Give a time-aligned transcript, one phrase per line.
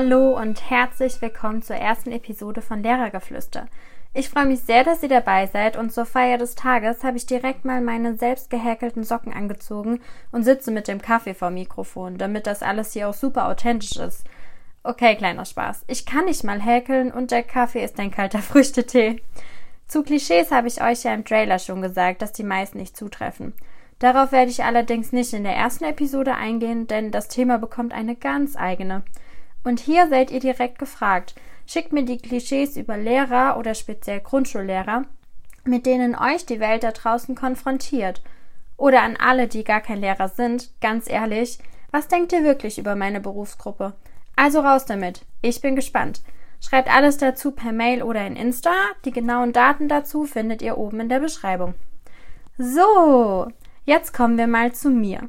[0.00, 3.66] Hallo und herzlich willkommen zur ersten Episode von Lehrergeflüster.
[4.14, 7.26] Ich freue mich sehr, dass ihr dabei seid und zur Feier des Tages habe ich
[7.26, 10.00] direkt mal meine selbst gehäkelten Socken angezogen
[10.30, 14.22] und sitze mit dem Kaffee vor Mikrofon, damit das alles hier auch super authentisch ist.
[14.84, 15.82] Okay, kleiner Spaß.
[15.88, 19.20] Ich kann nicht mal häkeln und der Kaffee ist ein kalter Früchtetee.
[19.88, 23.52] Zu Klischees habe ich euch ja im Trailer schon gesagt, dass die meisten nicht zutreffen.
[23.98, 28.14] Darauf werde ich allerdings nicht in der ersten Episode eingehen, denn das Thema bekommt eine
[28.14, 29.02] ganz eigene.
[29.68, 31.34] Und hier seid ihr direkt gefragt.
[31.66, 35.04] Schickt mir die Klischees über Lehrer oder speziell Grundschullehrer,
[35.64, 38.22] mit denen euch die Welt da draußen konfrontiert.
[38.78, 41.58] Oder an alle, die gar kein Lehrer sind, ganz ehrlich,
[41.90, 43.92] was denkt ihr wirklich über meine Berufsgruppe?
[44.36, 45.26] Also raus damit.
[45.42, 46.22] Ich bin gespannt.
[46.62, 48.72] Schreibt alles dazu per Mail oder in Insta.
[49.04, 51.74] Die genauen Daten dazu findet ihr oben in der Beschreibung.
[52.56, 53.48] So,
[53.84, 55.28] Jetzt kommen wir mal zu mir.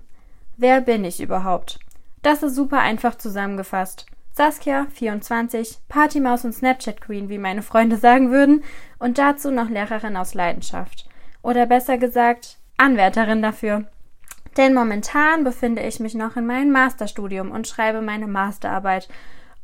[0.56, 1.80] Wer bin ich überhaupt?
[2.22, 4.06] Das ist super einfach zusammengefasst.
[4.40, 8.64] Saskia, 24, Partymaus und Snapchat Queen, wie meine Freunde sagen würden,
[8.98, 11.10] und dazu noch Lehrerin aus Leidenschaft.
[11.42, 13.90] Oder besser gesagt, Anwärterin dafür.
[14.56, 19.10] Denn momentan befinde ich mich noch in meinem Masterstudium und schreibe meine Masterarbeit.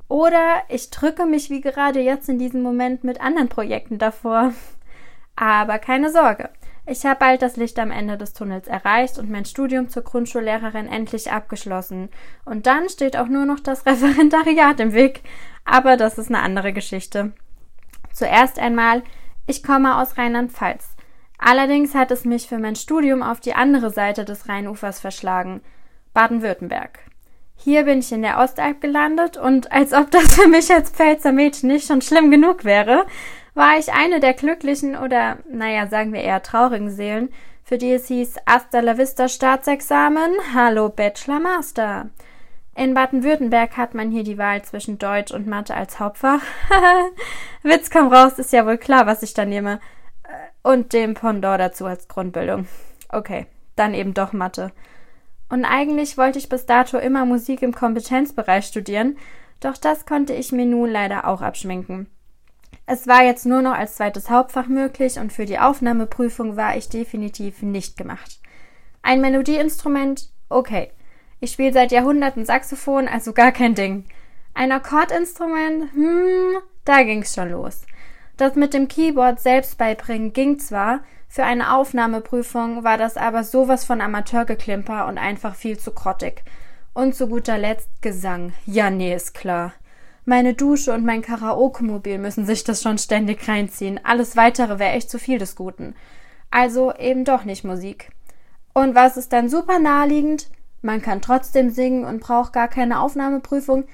[0.09, 4.51] Oder ich drücke mich wie gerade jetzt in diesem Moment mit anderen Projekten davor.
[5.37, 6.49] Aber keine Sorge.
[6.88, 10.88] Ich habe bald das Licht am Ende des Tunnels erreicht und mein Studium zur Grundschullehrerin
[10.88, 12.09] endlich abgeschlossen.
[12.45, 15.22] Und dann steht auch nur noch das Referendariat im Weg.
[15.64, 17.33] Aber das ist eine andere Geschichte.
[18.14, 19.02] Zuerst einmal,
[19.47, 20.95] ich komme aus Rheinland-Pfalz.
[21.39, 25.61] Allerdings hat es mich für mein Studium auf die andere Seite des Rheinufers verschlagen.
[26.14, 26.99] Baden-Württemberg.
[27.55, 31.31] Hier bin ich in der Ostalb gelandet und als ob das für mich als Pfälzer
[31.31, 33.05] Mädchen nicht schon schlimm genug wäre,
[33.56, 37.30] war ich eine der glücklichen oder, naja, sagen wir eher traurigen Seelen,
[37.64, 42.10] für die es hieß Hasta la vista Staatsexamen, Hallo Bachelor Master.
[42.76, 46.42] In Baden-Württemberg hat man hier die Wahl zwischen Deutsch und Mathe als Hauptfach.
[47.64, 49.80] Witz komm raus, ist ja wohl klar, was ich da nehme.
[50.61, 52.67] Und dem Pendant dazu als Grundbildung.
[53.08, 54.73] Okay, dann eben doch Mathe.
[55.48, 59.17] Und eigentlich wollte ich bis dato immer Musik im Kompetenzbereich studieren,
[59.61, 62.10] doch das konnte ich mir nun leider auch abschminken.
[62.87, 66.87] Es war jetzt nur noch als zweites Hauptfach möglich und für die Aufnahmeprüfung war ich
[66.87, 68.39] definitiv nicht gemacht.
[69.01, 70.91] Ein Melodieinstrument, okay.
[71.39, 74.05] Ich spiele seit Jahrhunderten Saxophon, also gar kein Ding.
[74.53, 77.81] Ein Akkordinstrument, hm, da ging's schon los.
[78.37, 83.83] Das mit dem Keyboard selbst beibringen ging zwar, für eine Aufnahmeprüfung war das aber sowas
[83.83, 86.43] von Amateurgeklimper und einfach viel zu grottig.
[86.93, 88.53] Und zu guter Letzt Gesang.
[88.65, 89.73] Ja, nee, ist klar.
[90.27, 93.99] Meine Dusche und mein Karaoke-Mobil müssen sich das schon ständig reinziehen.
[94.03, 95.93] Alles weitere wäre echt zu viel des Guten.
[96.49, 98.09] Also eben doch nicht Musik.
[98.73, 100.49] Und was ist dann super naheliegend?
[100.81, 103.85] Man kann trotzdem singen und braucht gar keine Aufnahmeprüfung.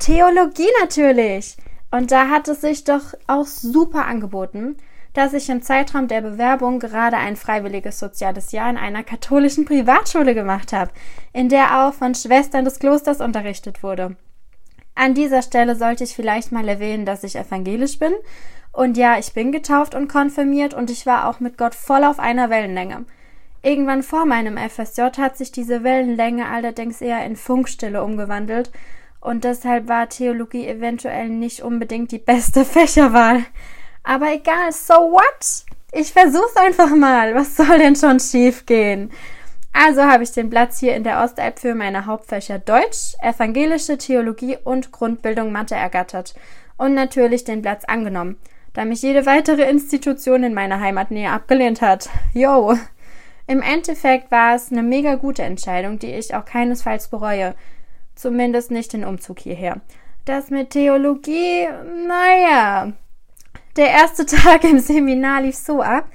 [0.00, 1.56] Theologie natürlich.
[1.92, 4.76] Und da hat es sich doch auch super angeboten,
[5.12, 10.34] dass ich im Zeitraum der Bewerbung gerade ein freiwilliges soziales Jahr in einer katholischen Privatschule
[10.34, 10.90] gemacht habe,
[11.32, 14.16] in der auch von Schwestern des Klosters unterrichtet wurde.
[14.96, 18.14] An dieser Stelle sollte ich vielleicht mal erwähnen, dass ich evangelisch bin.
[18.72, 22.18] Und ja, ich bin getauft und konfirmiert und ich war auch mit Gott voll auf
[22.18, 23.04] einer Wellenlänge.
[23.62, 28.70] Irgendwann vor meinem FSJ hat sich diese Wellenlänge allerdings eher in Funkstille umgewandelt
[29.20, 33.44] und deshalb war Theologie eventuell nicht unbedingt die beste Fächerwahl.
[34.02, 35.64] Aber egal, so what?
[35.92, 37.34] Ich versuch's einfach mal.
[37.34, 39.10] Was soll denn schon schiefgehen?
[39.78, 44.56] Also habe ich den Platz hier in der Ostalb für meine Hauptfächer Deutsch, evangelische Theologie
[44.64, 46.34] und Grundbildung Mathe ergattert
[46.78, 48.38] und natürlich den Platz angenommen,
[48.72, 52.08] da mich jede weitere Institution in meiner Heimatnähe abgelehnt hat.
[52.32, 52.74] Yo!
[53.46, 57.54] Im Endeffekt war es eine mega gute Entscheidung, die ich auch keinesfalls bereue.
[58.14, 59.82] Zumindest nicht den Umzug hierher.
[60.24, 61.68] Das mit Theologie,
[62.08, 62.92] naja.
[63.76, 66.06] Der erste Tag im Seminar lief so ab,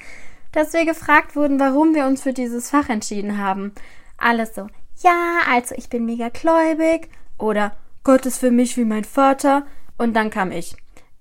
[0.51, 3.73] dass wir gefragt wurden, warum wir uns für dieses Fach entschieden haben.
[4.17, 4.67] Alles so,
[5.03, 9.65] ja, also ich bin mega gläubig oder Gott ist für mich wie mein Vater
[9.97, 10.75] und dann kam ich.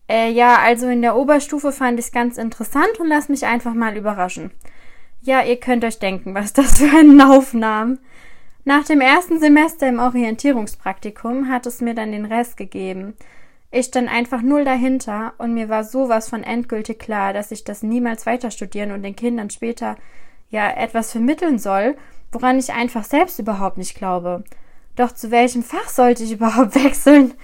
[0.08, 3.74] Äh, ja, also in der Oberstufe fand ich es ganz interessant und lass mich einfach
[3.74, 4.50] mal überraschen.
[5.22, 7.98] Ja, ihr könnt euch denken, was das für einen Aufnahm.
[8.64, 13.14] Nach dem ersten Semester im Orientierungspraktikum hat es mir dann den Rest gegeben.
[13.72, 17.82] Ich stand einfach null dahinter und mir war sowas von endgültig klar, dass ich das
[17.82, 19.96] niemals weiter studieren und den Kindern später
[20.48, 21.96] ja etwas vermitteln soll,
[22.32, 24.42] woran ich einfach selbst überhaupt nicht glaube.
[24.96, 27.34] Doch zu welchem Fach sollte ich überhaupt wechseln?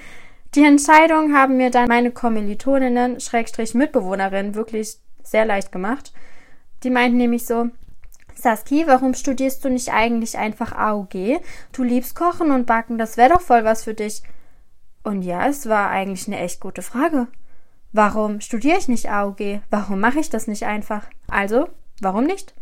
[0.57, 6.13] Die Entscheidung haben mir dann meine Kommilitoninnen, Schrägstrich Mitbewohnerinnen, wirklich sehr leicht gemacht.
[6.83, 7.69] Die meinten nämlich so,
[8.35, 11.41] Saski, warum studierst du nicht eigentlich einfach AUG?
[11.73, 14.23] Du liebst Kochen und Backen, das wäre doch voll was für dich.
[15.07, 17.29] Und ja, es war eigentlich eine echt gute Frage.
[17.93, 19.61] Warum studiere ich nicht AOG?
[19.71, 21.07] Warum mache ich das nicht einfach?
[21.29, 21.69] Also,
[22.01, 22.55] warum nicht?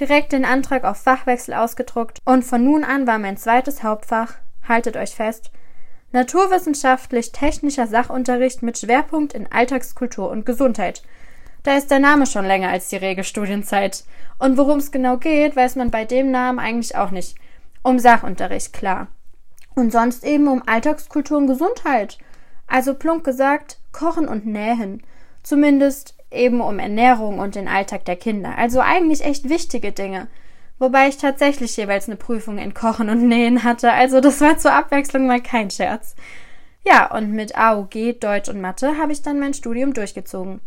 [0.00, 4.36] Direkt den Antrag auf Fachwechsel ausgedruckt und von nun an war mein zweites Hauptfach,
[4.66, 5.50] haltet euch fest,
[6.12, 11.02] naturwissenschaftlich-technischer Sachunterricht mit Schwerpunkt in Alltagskultur und Gesundheit.
[11.62, 14.04] Da ist der Name schon länger als die Regelstudienzeit.
[14.38, 17.36] Und worum es genau geht, weiß man bei dem Namen eigentlich auch nicht.
[17.82, 19.08] Um Sachunterricht, klar.
[19.74, 22.18] Und sonst eben um Alltagskultur und Gesundheit.
[22.66, 25.02] Also plump gesagt, Kochen und Nähen.
[25.42, 28.56] Zumindest eben um Ernährung und den Alltag der Kinder.
[28.56, 30.28] Also eigentlich echt wichtige Dinge.
[30.78, 33.92] Wobei ich tatsächlich jeweils eine Prüfung in Kochen und Nähen hatte.
[33.92, 36.14] Also das war zur Abwechslung mal kein Scherz.
[36.84, 40.60] Ja, und mit AUG, Deutsch und Mathe habe ich dann mein Studium durchgezogen.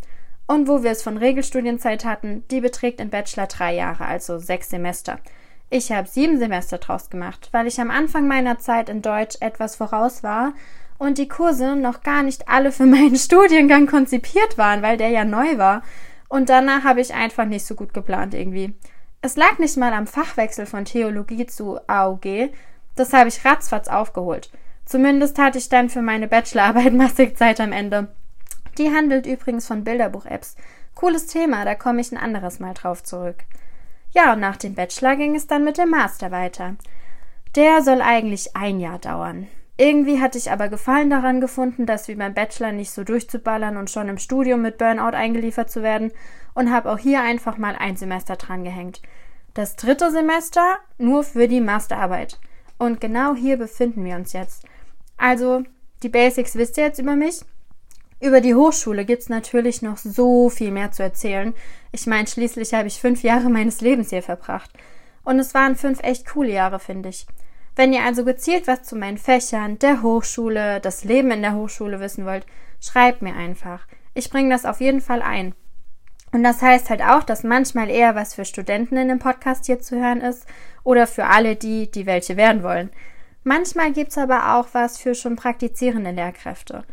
[0.48, 4.70] Und wo wir es von Regelstudienzeit hatten, die beträgt im Bachelor drei Jahre, also sechs
[4.70, 5.20] Semester.
[5.70, 9.76] Ich habe sieben Semester draus gemacht, weil ich am Anfang meiner Zeit in Deutsch etwas
[9.76, 10.54] voraus war
[10.98, 15.26] und die Kurse noch gar nicht alle für meinen Studiengang konzipiert waren, weil der ja
[15.26, 15.84] neu war.
[16.28, 18.76] Und danach habe ich einfach nicht so gut geplant irgendwie.
[19.22, 22.52] Es lag nicht mal am Fachwechsel von Theologie zu AUG,
[22.96, 24.52] das habe ich ratzfatz aufgeholt.
[24.86, 28.10] Zumindest hatte ich dann für meine Bachelorarbeit massig Zeit am Ende.
[28.78, 30.56] Die handelt übrigens von Bilderbuch-Apps.
[30.94, 33.44] Cooles Thema, da komme ich ein anderes Mal drauf zurück.
[34.16, 36.76] Ja, und nach dem Bachelor ging es dann mit dem Master weiter.
[37.56, 39.48] Der soll eigentlich ein Jahr dauern.
[39.78, 43.90] Irgendwie hatte ich aber Gefallen daran gefunden, das wie beim Bachelor nicht so durchzuballern und
[43.90, 46.14] schon im Studium mit Burnout eingeliefert zu werden
[46.54, 49.02] und habe auch hier einfach mal ein Semester drangehängt.
[49.54, 52.40] Das dritte Semester nur für die Masterarbeit.
[52.78, 54.64] Und genau hier befinden wir uns jetzt.
[55.18, 55.64] Also,
[56.04, 57.42] die Basics wisst ihr jetzt über mich.
[58.22, 61.54] Über die Hochschule gibt's natürlich noch so viel mehr zu erzählen.
[61.92, 64.72] Ich meine, schließlich habe ich fünf Jahre meines Lebens hier verbracht.
[65.24, 67.26] Und es waren fünf echt coole Jahre, finde ich.
[67.76, 72.00] Wenn ihr also gezielt was zu meinen Fächern, der Hochschule, das Leben in der Hochschule
[72.00, 72.46] wissen wollt,
[72.80, 73.86] schreibt mir einfach.
[74.14, 75.54] Ich bringe das auf jeden Fall ein.
[76.32, 79.82] Und das heißt halt auch, dass manchmal eher was für Studenten in dem Podcast hier
[79.82, 80.46] zu hören ist
[80.84, 82.92] oder für alle die, die welche werden wollen.
[83.44, 86.84] Manchmal gibt's aber auch was für schon praktizierende Lehrkräfte.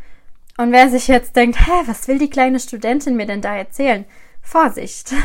[0.62, 4.04] Und wer sich jetzt denkt, hä, was will die kleine Studentin mir denn da erzählen?
[4.40, 5.12] Vorsicht!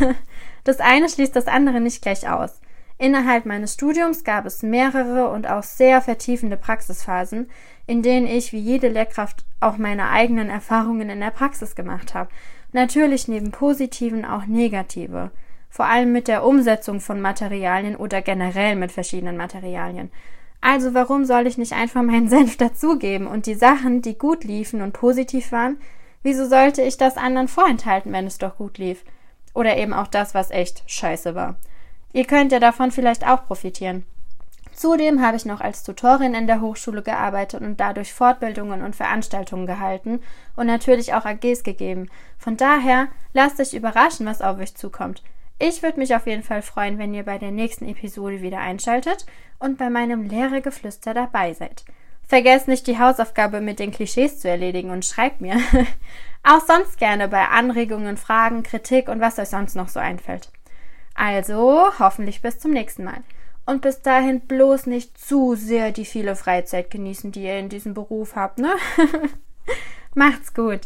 [0.63, 2.59] Das eine schließt das andere nicht gleich aus.
[2.97, 7.49] Innerhalb meines Studiums gab es mehrere und auch sehr vertiefende Praxisphasen,
[7.85, 12.31] in denen ich wie jede Lehrkraft auch meine eigenen Erfahrungen in der Praxis gemacht habe.
[12.73, 15.31] Natürlich neben positiven auch negative.
[15.69, 20.11] Vor allem mit der Umsetzung von Materialien oder generell mit verschiedenen Materialien.
[20.61, 24.81] Also warum soll ich nicht einfach meinen Senf dazugeben und die Sachen, die gut liefen
[24.81, 25.77] und positiv waren,
[26.23, 29.03] wieso sollte ich das anderen vorenthalten, wenn es doch gut lief?
[29.53, 31.55] Oder eben auch das, was echt scheiße war.
[32.13, 34.05] Ihr könnt ja davon vielleicht auch profitieren.
[34.77, 39.65] Zudem habe ich noch als Tutorin in der Hochschule gearbeitet und dadurch Fortbildungen und Veranstaltungen
[39.65, 40.21] gehalten
[40.55, 42.11] und natürlich auch AGs gegeben.
[42.37, 45.23] Von daher lasst euch überraschen, was auf euch zukommt.
[45.59, 49.25] Ich würde mich auf jeden Fall freuen, wenn ihr bei der nächsten Episode wieder einschaltet
[49.57, 51.83] und bei meinem Lehrergeflüster dabei seid.
[52.27, 55.55] Vergesst nicht, die Hausaufgabe mit den Klischees zu erledigen und schreibt mir.
[56.43, 60.51] Auch sonst gerne bei Anregungen, Fragen, Kritik und was euch sonst noch so einfällt.
[61.15, 63.23] Also, hoffentlich bis zum nächsten Mal.
[63.65, 67.95] Und bis dahin bloß nicht zu sehr die viele Freizeit genießen, die ihr in diesem
[67.95, 68.75] Beruf habt, ne?
[70.13, 70.81] Macht's gut.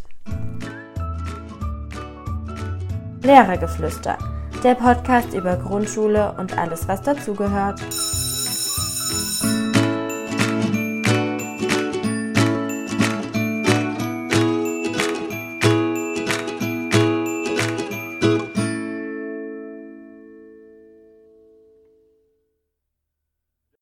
[3.22, 7.82] Lehrergeflüster der Podcast über Grundschule und alles, was dazugehört.